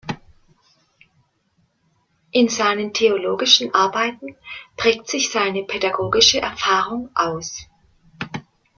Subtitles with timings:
[2.31, 4.35] In seinen theologischen Arbeiten
[4.75, 7.67] prägt sich seine pädagogische Erfahrung aus.